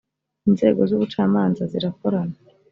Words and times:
inzego 0.47 0.81
z 0.89 0.91
‘ubucamanza 0.95 1.63
zirakorana. 1.71 2.35